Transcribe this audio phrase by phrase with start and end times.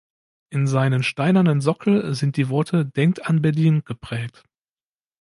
[0.49, 4.43] In seinen steinernen Sockel sind die Worte "Denkt an Berlin" geprägt.